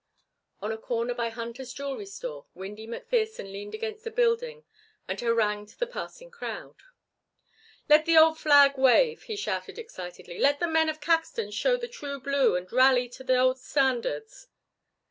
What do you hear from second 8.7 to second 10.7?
wave," he shouted excitedly, "let the